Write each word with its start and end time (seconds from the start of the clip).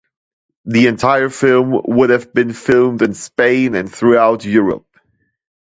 The 0.65 0.87
entire 0.87 1.29
film 1.29 1.79
would 1.85 2.09
have 2.09 2.33
been 2.33 2.53
filmed 2.53 3.03
in 3.03 3.13
Spain 3.13 3.75
and 3.75 3.93
throughout 3.93 4.43
Europe. 4.43 4.87